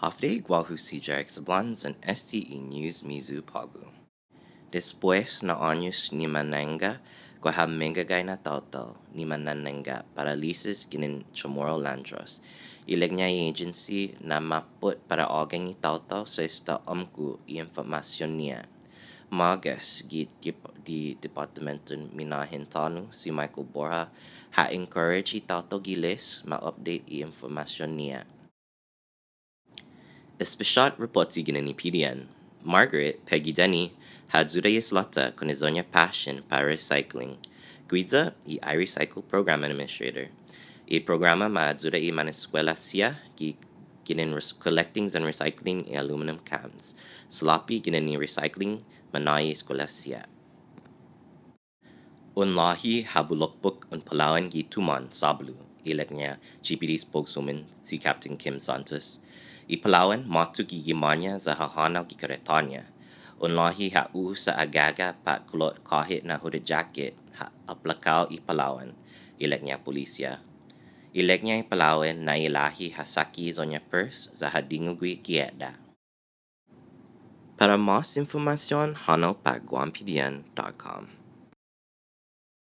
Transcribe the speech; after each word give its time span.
Hafde 0.00 0.40
Guahusijar 0.40 1.20
Exablans 1.20 1.84
and 1.84 1.92
STE 2.00 2.56
News 2.56 3.04
Mizu 3.04 3.44
Pagu. 3.44 3.84
Después 4.72 5.44
na 5.44 5.60
años 5.60 6.08
ni 6.08 6.24
mananga 6.24 7.04
guahamenga 7.44 8.08
na 8.24 8.40
tautal 8.40 8.96
ni 9.12 9.28
manananga 9.28 10.08
paralisis 10.16 10.88
ginin 10.88 11.28
chamorro 11.36 11.76
landros. 11.76 12.40
Ilegnya 12.88 13.28
agency 13.28 14.16
na 14.24 14.40
maput 14.40 14.96
para 15.04 15.28
organ 15.28 15.68
ni 15.68 15.76
tautal 15.76 16.24
sa 16.24 16.48
esta 16.48 16.80
amku 16.88 17.36
i 17.44 17.60
informasyon 17.60 18.40
niya. 18.40 18.64
Magas 19.28 20.08
di, 20.08 20.24
di 20.80 21.12
Departamento 21.20 21.92
Minahintanu 21.92 23.12
si 23.12 23.28
Michael 23.28 23.68
Borja 23.68 24.08
ha 24.56 24.64
encourage 24.72 25.36
i 25.36 25.44
tautal 25.44 25.84
gilis 25.84 26.40
ma-update 26.48 27.04
i 27.04 27.20
informasyon 27.20 27.92
niya. 27.92 28.24
Especial 30.40 30.96
reporti 30.96 31.44
ginani 31.44 31.76
PDN. 31.76 32.24
Margaret 32.64 33.26
Peggy 33.26 33.52
Denny 33.52 33.92
had 34.28 34.46
Zudayas 34.46 34.88
con 35.36 35.50
Izonia 35.50 35.84
passion 35.84 36.40
para 36.48 36.64
recycling. 36.64 37.36
Guiza 37.86 38.32
i 38.48 38.58
iRecycle 38.62 39.28
program 39.28 39.64
administrator. 39.64 40.28
I 40.88 41.00
programa 41.00 41.50
ma 41.50 41.68
ajuda 41.68 42.00
i 42.00 42.10
mana 42.10 42.30
escuela 42.30 42.78
sia 42.78 43.18
ki 43.36 43.54
ginin 44.06 44.32
collecting 44.58 45.14
and 45.14 45.26
recycling 45.26 45.94
aluminum 45.94 46.38
cans. 46.38 46.94
Ginin 47.28 48.04
ni 48.04 48.16
recycling 48.16 48.80
manai 49.12 49.52
escuela 49.52 49.90
sia. 49.90 50.24
Unlahi 52.34 53.04
habulokbuk 53.04 53.92
un 53.92 54.00
Palawan 54.00 54.50
gi 54.50 54.62
Tumon 54.62 55.10
Sablu 55.10 55.54
ileknya 55.84 56.38
GPD 56.62 56.98
spokeswoman 56.98 57.66
si 57.82 57.98
Captain 57.98 58.38
Kim 58.38 58.58
Santos. 58.58 59.18
i 59.70 59.78
matu 60.26 60.66
gi 60.66 60.82
gimanya 60.82 61.38
zahahanau 61.38 62.02
ki 62.10 62.18
keretanya. 62.18 62.90
Unlahi 63.38 63.94
ha 63.94 64.10
u 64.10 64.34
agaga 64.34 65.14
pat 65.22 65.46
kulot 65.46 65.78
kahit 65.86 66.26
na 66.26 66.34
hudit 66.42 66.66
jaket 66.66 67.14
ha 67.38 67.54
aplakau 67.70 68.26
i 68.34 68.42
ileknya 69.38 69.78
polisia. 69.78 70.42
Ileknya 71.14 71.62
i 71.62 71.64
na 72.18 72.34
ilahi 72.34 72.90
hasaki 72.90 73.54
zonya 73.54 73.78
pers 73.78 74.34
zahadingu 74.34 74.98
gui 74.98 75.22
kiedda. 75.22 75.78
Para 77.54 77.78
mas 77.78 78.18
informasyon 78.18 79.06
hanau 79.06 79.38
pat 79.38 79.62